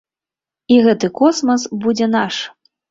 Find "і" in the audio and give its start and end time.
0.75-0.79